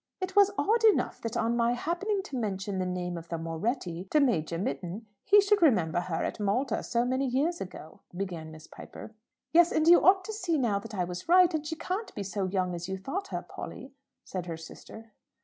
[0.19, 4.05] "It was odd enough that on my happening to mention the name of the Moretti
[4.05, 8.65] to Major Mitton he should remember her at Malta so many years ago," began Miss
[8.65, 9.11] Piper.
[9.53, 12.73] "Yes; and you see now that I was right, and she can't be so young
[12.73, 13.93] as you thought her, Polly,"
[14.23, 15.11] said her sister.